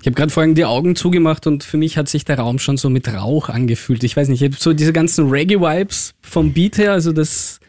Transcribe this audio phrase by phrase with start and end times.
[0.00, 2.78] Ich habe gerade vorhin die Augen zugemacht und für mich hat sich der Raum schon
[2.78, 4.02] so mit Rauch angefühlt.
[4.02, 7.60] Ich weiß nicht, ich habe so diese ganzen Reggae-Vibes vom Beat her, also das...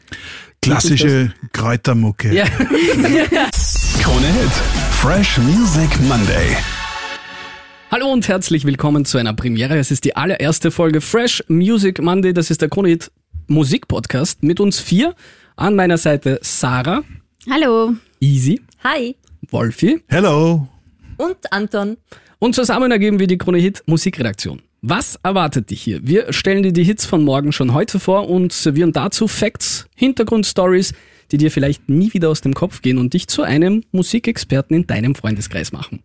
[0.62, 2.34] Klassische Kräutermucke.
[2.34, 2.46] Ja.
[4.02, 4.52] Krone Hit.
[4.92, 6.56] Fresh Music Monday.
[7.90, 9.78] Hallo und herzlich willkommen zu einer Premiere.
[9.78, 12.32] Es ist die allererste Folge Fresh Music Monday.
[12.32, 13.12] Das ist der Krone Hit
[13.48, 15.16] Musik-Podcast mit uns vier.
[15.58, 17.02] An meiner Seite Sarah,
[17.50, 17.96] Hallo.
[18.22, 19.16] Easy, Hi.
[19.50, 20.68] Wolfi Hello.
[21.22, 21.98] Und Anton.
[22.40, 24.64] und zusammen ergeben wir die Krone Hit Musikredaktion.
[24.82, 26.00] Was erwartet dich hier?
[26.02, 30.94] Wir stellen dir die Hits von morgen schon heute vor und servieren dazu Facts, Hintergrundstories,
[31.32, 34.88] die dir vielleicht nie wieder aus dem Kopf gehen und dich zu einem Musikexperten in
[34.88, 36.02] deinem Freundeskreis machen.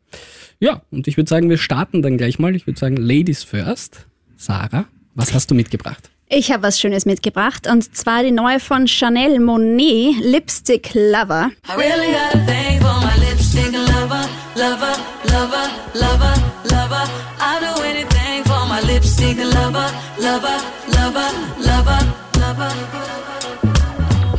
[0.60, 2.54] Ja, und ich würde sagen, wir starten dann gleich mal.
[2.54, 4.06] Ich würde sagen, Ladies first.
[4.36, 6.10] Sarah, was hast du mitgebracht?
[6.28, 11.52] Ich habe was Schönes mitgebracht und zwar die neue von Chanel Monet, Lipstick Lover.
[11.66, 14.94] I really got a thing for my lipstick lover, lover, lover,
[15.32, 16.34] lover, lover.
[16.72, 17.04] lover.
[17.38, 19.88] I'll do anything for my lipstick lover,
[20.20, 20.58] lover,
[20.96, 21.30] lover,
[21.68, 22.00] lover,
[22.40, 22.72] lover.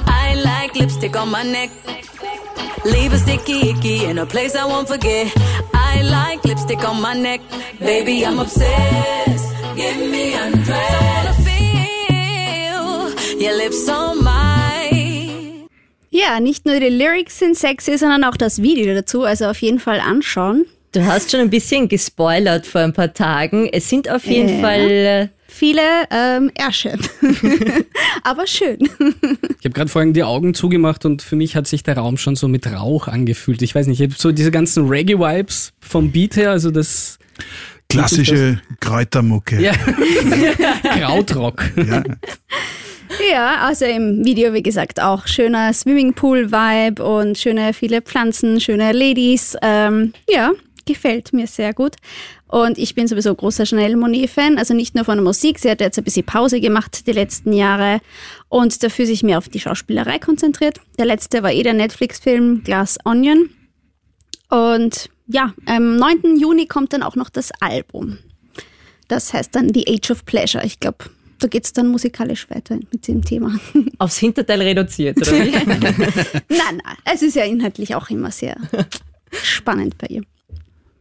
[0.07, 1.71] I like lipstick on my neck.
[2.85, 5.33] Leave a sticky icky in a place I won't forget.
[5.73, 7.41] I like lipstick on my neck.
[7.79, 9.47] Baby, I'm obsessed.
[9.75, 10.95] Give me undressed.
[10.95, 14.26] I wanna feel your lips on mine.
[16.19, 19.79] Ja, nicht nur die Lyrics sind sexy, sondern auch das Video dazu, also auf jeden
[19.79, 20.65] Fall anschauen.
[20.93, 23.69] Du hast schon ein bisschen gespoilert vor ein paar Tagen.
[23.71, 24.59] Es sind auf jeden Ja.
[24.61, 26.97] Fall äh, Viele ähm, Ärsche.
[28.23, 28.79] Aber schön.
[29.59, 32.35] Ich habe gerade vorhin die Augen zugemacht und für mich hat sich der Raum schon
[32.35, 33.61] so mit Rauch angefühlt.
[33.61, 37.17] Ich weiß nicht, ich habe so diese ganzen Reggae-Vibes vom Beat her, also das
[37.89, 39.61] Klassische Kräutermucke.
[39.61, 39.71] ja.
[40.99, 41.63] Krautrock.
[41.77, 42.03] Ja.
[43.31, 49.55] Ja, also im Video, wie gesagt, auch schöner Swimmingpool-Vibe und schöne viele Pflanzen, schöne Ladies.
[49.61, 50.51] Ähm, ja,
[50.85, 51.95] gefällt mir sehr gut.
[52.47, 55.59] Und ich bin sowieso großer Chanel Monet-Fan, also nicht nur von der Musik.
[55.59, 57.99] Sie hat jetzt ein bisschen Pause gemacht die letzten Jahre
[58.49, 60.79] und dafür sich mehr auf die Schauspielerei konzentriert.
[60.97, 63.49] Der letzte war eh der Netflix-Film Glass Onion.
[64.49, 66.37] Und ja, am 9.
[66.39, 68.17] Juni kommt dann auch noch das Album.
[69.09, 70.65] Das heißt dann The Age of Pleasure.
[70.65, 71.05] Ich glaube,
[71.39, 73.59] da geht's dann musikalisch weiter mit dem Thema.
[73.97, 75.51] aufs Hinterteil reduziert, oder wie?
[76.49, 78.57] nein, nein, es ist ja inhaltlich auch immer sehr
[79.31, 80.21] spannend bei ihr.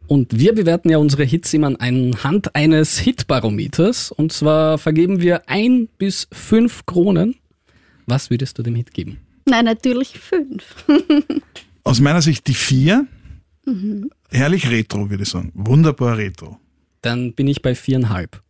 [0.09, 4.13] Und wir bewerten ja unsere Hits immer anhand eines Hitbarometers.
[4.13, 7.35] Und zwar vergeben wir ein bis fünf Kronen.
[8.07, 9.19] Was würdest du dem Hit geben?
[9.47, 10.85] Nein, natürlich fünf.
[11.85, 13.07] Aus meiner Sicht die vier.
[14.31, 15.51] Herrlich retro, würde ich sagen.
[15.55, 16.61] Wunderbar retro.
[17.03, 18.41] Dann bin ich bei viereinhalb.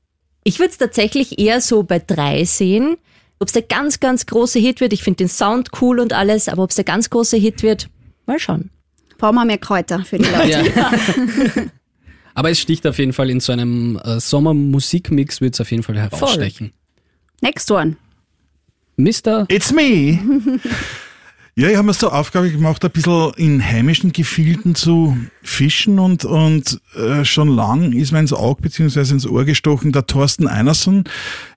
[0.46, 2.98] Ich würde es tatsächlich eher so bei drei sehen.
[3.40, 6.48] Ob es der ganz, ganz große Hit wird, ich finde den Sound cool und alles,
[6.48, 7.88] aber ob es der ganz große Hit wird,
[8.26, 8.70] mal schauen.
[9.18, 10.72] Brauchen wir mehr Kräuter für die Leute.
[10.76, 10.92] Ja.
[12.34, 15.82] Aber es sticht auf jeden Fall in so einem äh, Sommermusikmix, wird es auf jeden
[15.82, 16.72] Fall herausstechen.
[17.40, 17.96] Next one.
[18.96, 19.46] Mr.
[19.48, 20.20] It's me!
[21.58, 26.26] Ja, ich habe mir so Aufgabe gemacht, ein bisschen in heimischen Gefilden zu fischen und,
[26.26, 31.04] und äh, schon lang ist mir ins Auge beziehungsweise ins Ohr gestochen der Thorsten Einerson,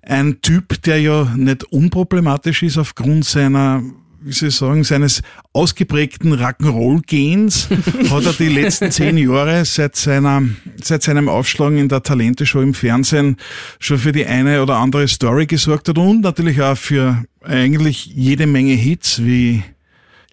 [0.02, 3.84] ein Typ, der ja nicht unproblematisch ist aufgrund seiner
[4.22, 5.22] wie soll ich sagen, seines
[5.52, 7.70] ausgeprägten Rock'n'Roll-Gens
[8.10, 10.44] hat er die letzten zehn Jahre seit seiner,
[10.82, 13.36] seit seinem Aufschlagen in der Talente-Show im Fernsehen
[13.80, 18.48] schon für die eine oder andere Story gesorgt hat und natürlich auch für eigentlich jede
[18.48, 19.64] Menge Hits wie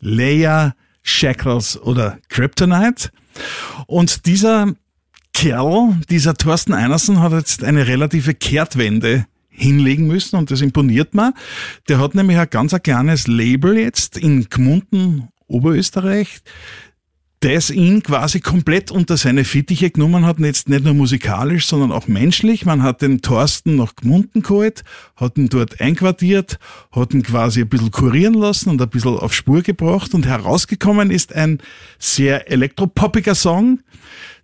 [0.06, 3.10] Leia, Shackles oder Kryptonite.
[3.86, 4.72] Und dieser
[5.32, 11.34] Kerl, dieser Thorsten Einerson hat jetzt eine relative Kehrtwende hinlegen müssen und das imponiert mir.
[11.88, 16.38] Der hat nämlich ein ganz ein kleines Label jetzt in Gmunden, Oberösterreich,
[17.46, 22.08] das ihn quasi komplett unter seine Fittiche genommen hat, jetzt nicht nur musikalisch, sondern auch
[22.08, 22.66] menschlich.
[22.66, 24.82] Man hat den Thorsten nach Gmunden geholt,
[25.14, 26.58] hat ihn dort einquartiert,
[26.90, 31.12] hat ihn quasi ein bisschen kurieren lassen und ein bisschen auf Spur gebracht und herausgekommen
[31.12, 31.58] ist ein
[32.00, 33.78] sehr elektropoppiger Song,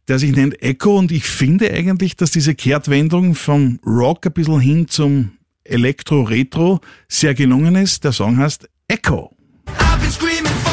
[0.06, 4.60] der sich nennt Echo und ich finde eigentlich, dass diese Kehrtwendung vom Rock ein bisschen
[4.60, 5.32] hin zum
[5.64, 8.04] Elektro-Retro sehr gelungen ist.
[8.04, 9.34] Der Song heißt Echo.
[9.78, 10.71] I've been screaming for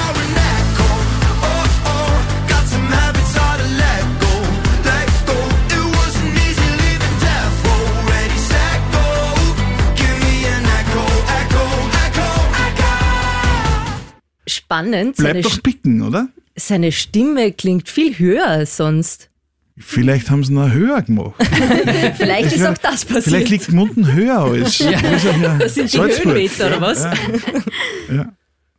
[14.80, 15.16] Spannend.
[15.18, 16.30] Seine, Bleibt doch picken, oder?
[16.56, 19.30] seine Stimme klingt viel höher als sonst.
[19.78, 21.36] Vielleicht haben sie noch höher gemacht.
[22.18, 23.24] Vielleicht ist auch das passiert.
[23.24, 24.78] Vielleicht liegt Gmunden höher als
[25.60, 26.26] das sind die Salzburg.
[26.26, 27.08] Höhenmeter, oder was?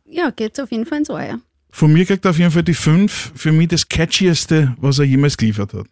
[0.05, 1.23] Ja, geht auf jeden Fall ins Ohr.
[1.23, 1.39] ja.
[1.71, 3.31] Von mir kriegt er auf jeden Fall die fünf.
[3.33, 5.87] Für mich das catchieste, was er jemals geliefert hat.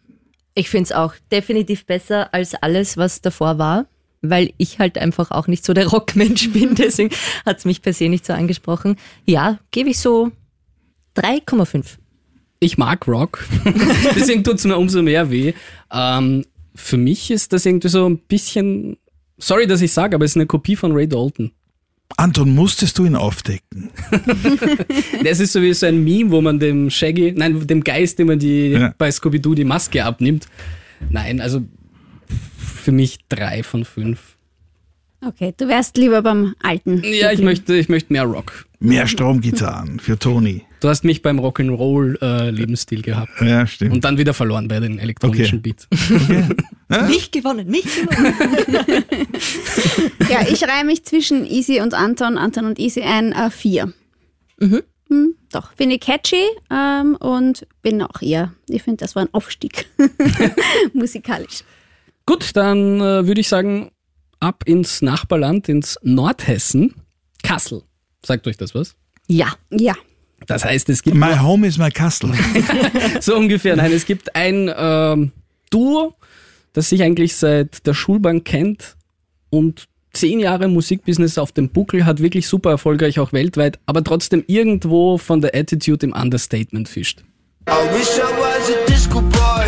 [0.54, 3.86] Ich finde es auch definitiv besser als alles, was davor war,
[4.22, 7.10] weil ich halt einfach auch nicht so der Rockmensch bin, deswegen
[7.46, 8.96] hat es mich per se nicht so angesprochen.
[9.26, 10.30] Ja, gebe ich so
[11.16, 11.84] 3,5.
[12.60, 13.46] Ich mag Rock,
[14.14, 15.54] deswegen tut's mir umso mehr weh.
[15.92, 16.44] Ähm,
[16.74, 18.98] für mich ist das irgendwie so ein bisschen,
[19.38, 21.52] sorry, dass ich sage, aber es ist eine Kopie von Ray Dalton.
[22.16, 23.90] Anton, musstest du ihn aufdecken?
[25.24, 28.26] Das ist so wie so ein Meme, wo man dem Shaggy, nein, dem Geist, dem
[28.26, 28.94] man die Ja.
[28.98, 30.46] bei Scooby-Doo die Maske abnimmt.
[31.08, 31.62] Nein, also
[32.90, 34.36] für mich drei von fünf.
[35.24, 37.04] Okay, du wärst lieber beim alten.
[37.04, 38.66] Ja, ich möchte, ich möchte mehr Rock.
[38.80, 40.64] Mehr Stromgitarren für Toni.
[40.80, 43.30] Du hast mich beim Rock'n'Roll-Lebensstil gehabt.
[43.42, 43.92] Ja, stimmt.
[43.92, 45.74] Und dann wieder verloren bei den elektronischen Okay.
[45.88, 47.08] Beats.
[47.08, 49.04] Mich gewonnen, mich gewonnen.
[50.28, 53.92] Ja, ich reihe mich zwischen Easy und Anton, Anton und Easy ein äh, vier.
[54.58, 54.82] Mhm.
[55.08, 59.34] Hm, doch, finde ich catchy ähm, und bin auch eher, ich finde, das war ein
[59.34, 59.86] Aufstieg.
[60.92, 61.62] Musikalisch.
[62.30, 63.90] Gut, dann äh, würde ich sagen,
[64.38, 66.94] ab ins Nachbarland, ins Nordhessen.
[67.42, 67.82] Kassel.
[68.24, 68.94] Sagt euch das was?
[69.26, 69.94] Ja, Ja.
[70.46, 72.32] Das heißt, es gibt My home is my castle.
[73.20, 73.74] so ungefähr.
[73.74, 75.32] Nein, es gibt ein ähm,
[75.70, 76.14] Duo,
[76.72, 78.96] das sich eigentlich seit der Schulbank kennt
[79.50, 84.44] und zehn Jahre Musikbusiness auf dem Buckel hat, wirklich super erfolgreich auch weltweit, aber trotzdem
[84.46, 87.24] irgendwo von der Attitude im Understatement fischt.
[87.68, 89.59] I wish I was a disco boy,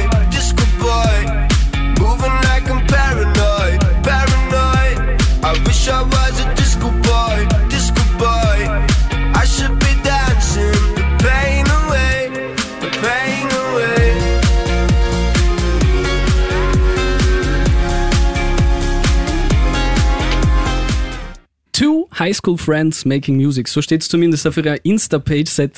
[22.32, 23.68] High School Friends Making Music.
[23.68, 25.72] So steht es zumindest auf ihrer Insta-Page seit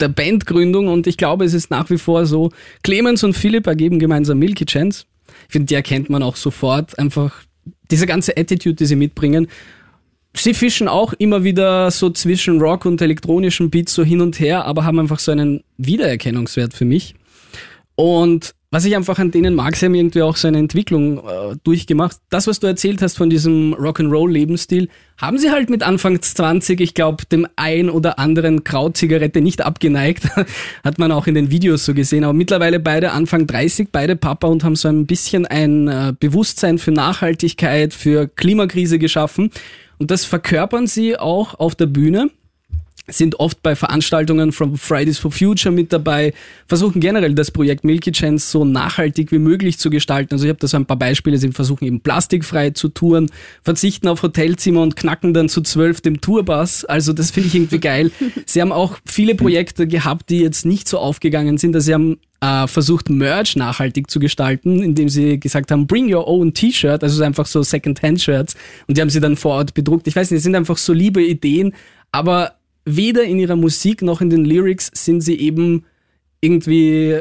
[0.00, 2.50] der Bandgründung und ich glaube, es ist nach wie vor so.
[2.82, 5.04] Clemens und Philipp ergeben gemeinsam Milky Chance.
[5.48, 6.98] Ich finde, die erkennt man auch sofort.
[6.98, 7.34] Einfach
[7.90, 9.48] diese ganze Attitude, die sie mitbringen.
[10.34, 14.64] Sie fischen auch immer wieder so zwischen Rock und elektronischen Beats so hin und her,
[14.64, 17.14] aber haben einfach so einen Wiedererkennungswert für mich.
[17.94, 21.56] Und was ich einfach an denen mag, sie haben irgendwie auch so eine Entwicklung äh,
[21.62, 22.16] durchgemacht.
[22.30, 24.88] Das, was du erzählt hast von diesem Rock'n'Roll-Lebensstil,
[25.20, 30.24] haben sie halt mit Anfang 20, ich glaube, dem ein oder anderen Krautzigarette nicht abgeneigt.
[30.84, 32.24] Hat man auch in den Videos so gesehen.
[32.24, 36.78] Aber mittlerweile beide Anfang 30, beide Papa und haben so ein bisschen ein äh, Bewusstsein
[36.78, 39.50] für Nachhaltigkeit, für Klimakrise geschaffen.
[39.98, 42.30] Und das verkörpern sie auch auf der Bühne
[43.06, 46.32] sind oft bei Veranstaltungen from Fridays for Future mit dabei,
[46.66, 50.34] versuchen generell das Projekt Milky Chance so nachhaltig wie möglich zu gestalten.
[50.34, 53.30] Also ich habe da so ein paar Beispiele, sie versuchen eben plastikfrei zu touren,
[53.62, 56.84] verzichten auf Hotelzimmer und knacken dann zu zwölf dem Tourbus.
[56.84, 58.10] Also das finde ich irgendwie geil.
[58.46, 61.74] Sie haben auch viele Projekte gehabt, die jetzt nicht so aufgegangen sind.
[61.74, 66.26] Also sie haben äh, versucht, Merch nachhaltig zu gestalten, indem sie gesagt haben, bring your
[66.26, 68.56] own T-Shirt, also einfach so Second-Hand-Shirts.
[68.88, 70.06] Und die haben sie dann vor Ort bedruckt.
[70.08, 71.72] Ich weiß nicht, es sind einfach so liebe Ideen,
[72.10, 72.52] aber
[72.84, 75.84] weder in ihrer Musik noch in den Lyrics sind sie eben
[76.40, 77.20] irgendwie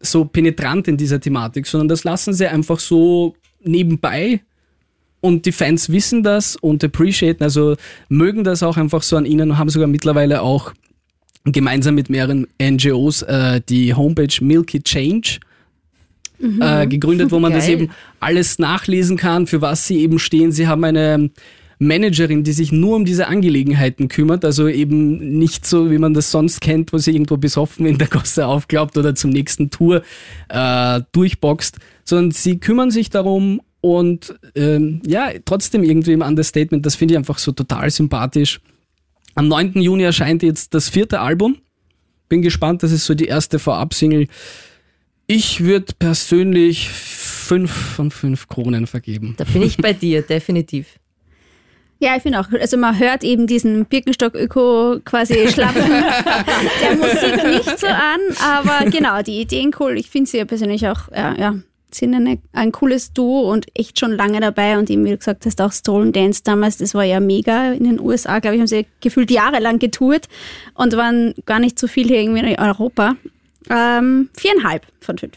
[0.00, 4.40] so penetrant in dieser Thematik, sondern das lassen sie einfach so nebenbei
[5.20, 7.76] und die Fans wissen das und appreciaten, also
[8.08, 10.72] mögen das auch einfach so an ihnen und haben sogar mittlerweile auch
[11.44, 15.40] gemeinsam mit mehreren NGOs äh, die Homepage Milky Change
[16.60, 17.74] äh, gegründet, wo man das Geil.
[17.74, 20.52] eben alles nachlesen kann, für was sie eben stehen.
[20.52, 21.30] Sie haben eine
[21.82, 26.30] Managerin, die sich nur um diese Angelegenheiten kümmert, also eben nicht so, wie man das
[26.30, 30.02] sonst kennt, wo sie irgendwo besoffen in der Gosse aufklappt oder zum nächsten Tour
[30.50, 36.96] äh, durchboxt, sondern sie kümmern sich darum und ähm, ja, trotzdem irgendwie im Understatement, das
[36.96, 38.60] finde ich einfach so total sympathisch.
[39.34, 39.80] Am 9.
[39.80, 41.56] Juni erscheint jetzt das vierte Album.
[42.28, 44.26] Bin gespannt, das ist so die erste Vorab-Single.
[45.26, 49.34] Ich würde persönlich fünf von fünf Kronen vergeben.
[49.38, 50.98] da bin ich bei dir, definitiv.
[52.02, 52.46] Ja, ich finde auch.
[52.58, 55.84] Also man hört eben diesen Birkenstock-Öko quasi Schlappen
[56.82, 59.98] der Musik nicht so an, aber genau, die Ideen cool.
[59.98, 61.54] Ich finde sie ja persönlich auch, ja, ja
[61.94, 65.46] sind eine, ein cooles Duo und echt schon lange dabei und eben, wie du gesagt
[65.46, 68.66] hast, auch Stolen Dance damals, das war ja mega in den USA, glaube ich, haben
[68.66, 70.28] sie gefühlt jahrelang getourt
[70.74, 73.16] und waren gar nicht so viel hier irgendwie in Europa.
[73.68, 75.34] Ähm, viereinhalb von fünf.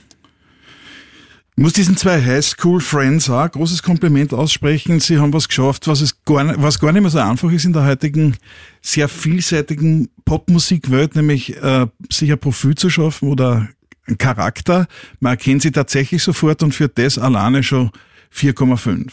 [1.55, 4.99] Ich muss diesen zwei Highschool-Friends auch ein großes Kompliment aussprechen.
[4.99, 7.65] Sie haben was geschafft, was, es gar, nicht- was gar nicht mehr so einfach ist
[7.65, 8.35] in der heutigen
[8.81, 13.69] sehr vielseitigen Popmusikwelt, nämlich äh, sich ein Profil zu schaffen oder
[14.07, 14.87] einen Charakter.
[15.19, 17.91] Man erkennt sie tatsächlich sofort und für das alleine schon
[18.35, 19.11] 4,5.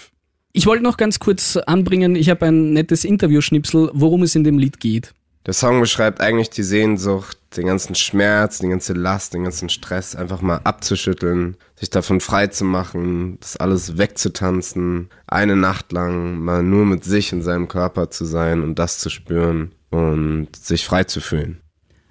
[0.52, 4.58] Ich wollte noch ganz kurz anbringen, ich habe ein nettes Interview-Schnipsel, worum es in dem
[4.58, 5.12] Lied geht.
[5.46, 10.14] Der Song beschreibt eigentlich die Sehnsucht den ganzen Schmerz, die ganze Last, den ganzen Stress
[10.14, 16.62] einfach mal abzuschütteln, sich davon frei zu machen, das alles wegzutanzen, eine Nacht lang mal
[16.62, 21.04] nur mit sich und seinem Körper zu sein und das zu spüren und sich frei
[21.04, 21.60] zu fühlen.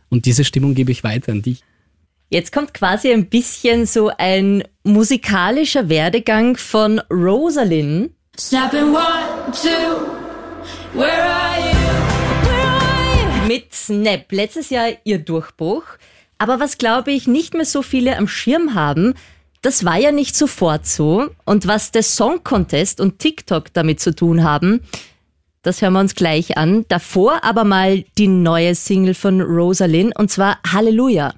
[0.10, 1.64] Und diese Stimmung gebe ich weiter an dich.
[2.30, 8.12] Jetzt kommt quasi ein bisschen so ein musikalischer Werdegang von Rosalind.
[8.38, 12.09] Snapping one, two, where are you?
[13.50, 14.32] Mit Snap.
[14.32, 15.82] Letztes Jahr ihr Durchbruch.
[16.38, 19.16] Aber was, glaube ich, nicht mehr so viele am Schirm haben,
[19.64, 21.32] das war ja nicht sofort so.
[21.46, 24.82] Und was der Song Contest und TikTok damit zu tun haben,
[25.64, 26.86] das hören wir uns gleich an.
[26.90, 31.34] Davor aber mal die neue Single von Rosalind und zwar Halleluja.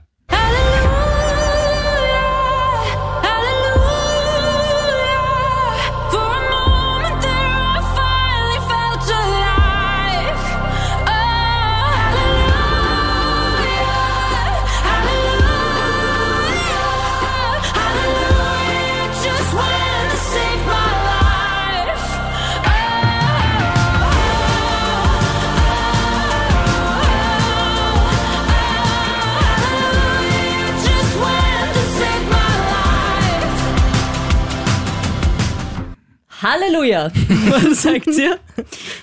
[36.51, 37.09] Halleluja!
[37.49, 38.37] Was sagt ihr?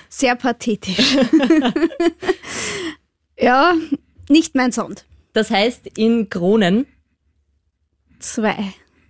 [0.07, 1.17] Sehr pathetisch.
[3.39, 3.73] ja,
[4.29, 5.05] nicht mein Sound.
[5.33, 6.85] Das heißt in Kronen.
[8.19, 8.55] Zwei.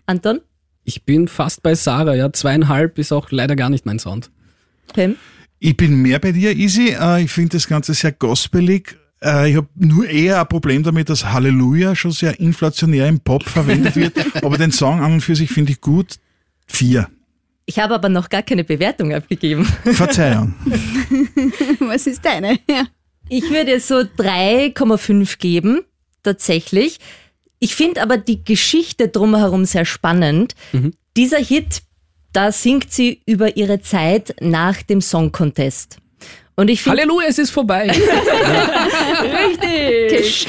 [0.06, 0.40] Anton?
[0.86, 2.32] Ich bin fast bei Sarah, ja.
[2.32, 4.32] Zweieinhalb ist auch leider gar nicht mein Sound.
[4.94, 5.18] Pim?
[5.60, 6.96] Ich bin mehr bei dir, Easy.
[6.98, 8.98] Äh, Ich finde das Ganze sehr gospelig.
[9.22, 13.44] Äh, Ich habe nur eher ein Problem damit, dass Halleluja schon sehr inflationär im Pop
[13.44, 14.14] verwendet wird.
[14.46, 16.16] Aber den Song an und für sich finde ich gut.
[16.68, 17.10] Vier.
[17.70, 19.64] Ich habe aber noch gar keine Bewertung abgegeben.
[19.84, 20.56] Verzeihung.
[21.80, 22.58] Was ist deine?
[22.68, 22.88] Ja.
[23.30, 25.82] Ich würde so 3,5 geben,
[26.24, 26.98] tatsächlich.
[27.60, 30.56] Ich finde aber die Geschichte drumherum sehr spannend.
[31.16, 31.84] Dieser Hit,
[32.34, 35.98] da singt sie über ihre Zeit nach dem Song Contest.
[36.60, 37.90] Und ich finde Halleluja, es ist vorbei.
[39.48, 40.46] richtig.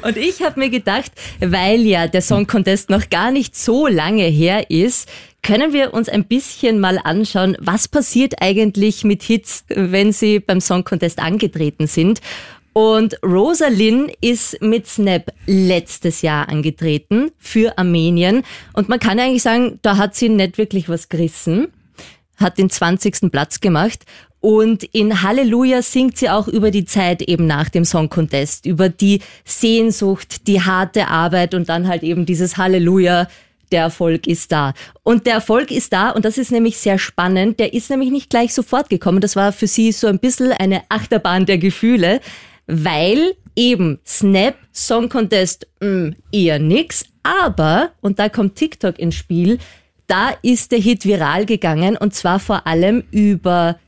[0.00, 4.22] Und ich habe mir gedacht, weil ja der Song Contest noch gar nicht so lange
[4.22, 5.06] her ist,
[5.42, 10.62] können wir uns ein bisschen mal anschauen, was passiert eigentlich mit Hits, wenn sie beim
[10.62, 12.22] Song Contest angetreten sind.
[12.72, 18.42] Und Rosalind ist mit Snap letztes Jahr angetreten für Armenien.
[18.72, 21.68] Und man kann eigentlich sagen, da hat sie nicht wirklich was gerissen
[22.38, 23.30] hat den 20.
[23.30, 24.04] Platz gemacht.
[24.40, 28.88] Und in Halleluja singt sie auch über die Zeit eben nach dem Song Contest, über
[28.88, 33.26] die Sehnsucht, die harte Arbeit und dann halt eben dieses Halleluja,
[33.72, 34.74] der Erfolg ist da.
[35.02, 37.60] Und der Erfolg ist da und das ist nämlich sehr spannend.
[37.60, 39.20] Der ist nämlich nicht gleich sofort gekommen.
[39.20, 42.20] Das war für sie so ein bisschen eine Achterbahn der Gefühle,
[42.66, 47.04] weil eben Snap, Song Contest, mh, eher nix.
[47.22, 49.58] Aber, und da kommt TikTok ins Spiel,
[50.06, 53.78] da ist der Hit viral gegangen und zwar vor allem über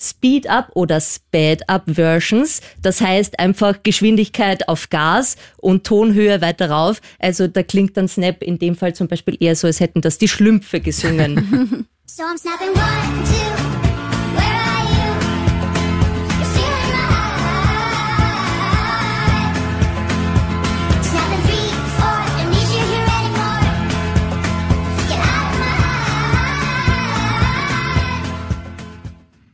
[0.00, 2.60] Speed-Up oder Sped-Up-Versions.
[2.80, 7.00] Das heißt einfach Geschwindigkeit auf Gas und Tonhöhe weiter rauf.
[7.18, 10.18] Also da klingt dann Snap in dem Fall zum Beispiel eher so, als hätten das
[10.18, 11.86] die Schlümpfe gesungen.
[12.12, 13.69] So I'm snapping one, two.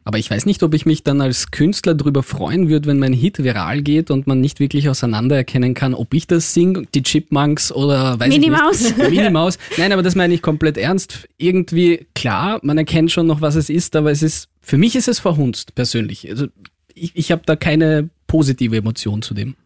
[0.07, 3.13] Aber ich weiß nicht, ob ich mich dann als Künstler darüber freuen würde, wenn mein
[3.13, 7.03] Hit viral geht und man nicht wirklich auseinander erkennen kann, ob ich das singe, die
[7.03, 8.63] Chipmunks oder weiß Minnie ich nicht.
[8.63, 8.97] Maus.
[9.11, 9.59] Minnie Maus.
[9.77, 11.29] Nein, aber das meine ich komplett ernst.
[11.39, 15.09] Irgendwie, klar, man erkennt schon noch, was es ist, aber es ist, für mich ist
[15.09, 16.31] es verhunzt, persönlich.
[16.31, 16.47] Also
[16.95, 19.57] ich, ich habe da keine positive Emotion zu dem.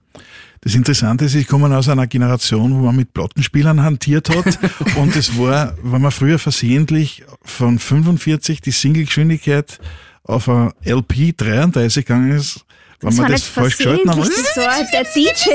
[0.62, 4.58] Das Interessante ist, ich komme aus einer Generation, wo man mit Plattenspielern hantiert hat.
[4.96, 9.78] und es war, wenn man früher versehentlich von 45 die Singlegeschwindigkeit
[10.24, 12.64] auf ein LP 33 gegangen ist,
[13.00, 14.18] wenn Das man war das nicht falsch geschalten hat.
[14.18, 15.50] das war der DJ.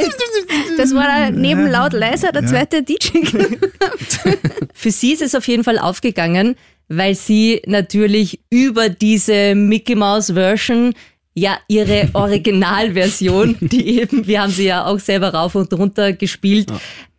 [0.78, 3.20] Das war der neben laut leiser der zweite DJ.
[4.74, 6.56] Für sie ist es auf jeden Fall aufgegangen,
[6.88, 10.94] weil sie natürlich über diese Mickey Mouse Version
[11.36, 16.72] ja ihre Originalversion, die eben, wir haben sie ja auch selber rauf und runter gespielt,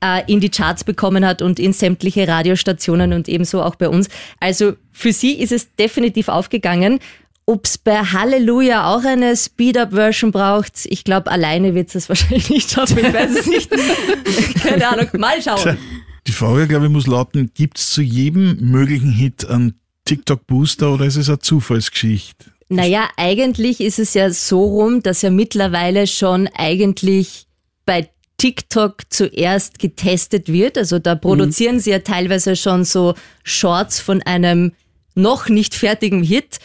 [0.03, 4.09] äh, in die Charts bekommen hat und in sämtliche Radiostationen und ebenso auch bei uns.
[4.41, 6.99] Also für sie ist es definitiv aufgegangen.
[7.49, 12.71] Ob es bei Halleluja auch eine Speed-Up-Version braucht, ich glaube, alleine wird es wahrscheinlich nicht
[12.71, 12.99] schaffen.
[12.99, 13.71] Ich weiß es nicht.
[14.62, 15.09] Keine Ahnung.
[15.17, 15.79] Mal schauen.
[16.26, 21.07] Die Frage, glaube ich, muss lauten, gibt es zu jedem möglichen Hit einen TikTok-Booster oder
[21.07, 22.47] ist es eine Zufallsgeschichte?
[22.69, 27.47] Naja, eigentlich ist es ja so rum, dass ja mittlerweile schon eigentlich
[27.85, 30.76] bei TikTok zuerst getestet wird.
[30.76, 34.73] Also da produzieren sie ja teilweise schon so Shorts von einem
[35.15, 36.59] noch nicht fertigen Hit.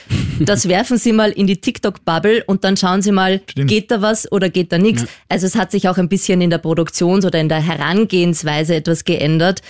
[0.45, 3.69] Das werfen sie mal in die TikTok-Bubble und dann schauen sie mal, Stimmt.
[3.69, 5.05] geht da was oder geht da nichts.
[5.29, 9.05] Also es hat sich auch ein bisschen in der Produktions- oder in der Herangehensweise etwas
[9.05, 9.62] geändert.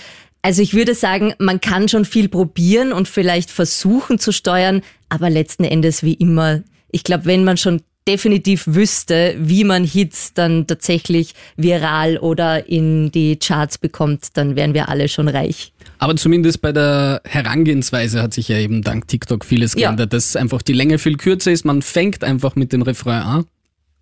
[0.42, 5.30] Also ich würde sagen, man kann schon viel probieren und vielleicht versuchen zu steuern, aber
[5.30, 10.66] letzten Endes wie immer, ich glaube, wenn man schon definitiv wüsste, wie man Hits dann
[10.66, 15.72] tatsächlich viral oder in die Charts bekommt, dann wären wir alle schon reich.
[15.98, 19.88] Aber zumindest bei der Herangehensweise hat sich ja eben dank TikTok vieles Ja.
[19.88, 21.64] geändert, dass einfach die Länge viel kürzer ist.
[21.64, 23.44] Man fängt einfach mit dem Refrain an.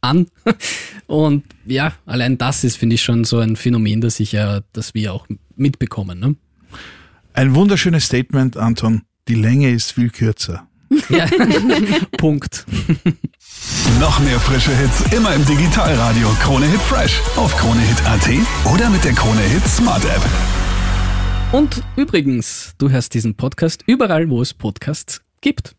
[0.00, 0.26] an.
[1.06, 4.94] Und ja, allein das ist, finde ich, schon so ein Phänomen, das ich ja, das
[4.94, 5.26] wir auch
[5.56, 6.18] mitbekommen.
[6.20, 6.36] Ne?
[7.34, 9.02] Ein wunderschönes Statement, Anton.
[9.28, 10.66] Die Länge ist viel kürzer.
[11.08, 11.26] Ja.
[12.18, 12.66] Punkt.
[14.00, 18.28] Noch mehr frische Hits immer im Digitalradio Krone Hit Fresh auf kronehit.at
[18.72, 20.22] oder mit der Krone Hit Smart App.
[21.52, 25.74] Und übrigens, du hörst diesen Podcast überall, wo es Podcasts gibt.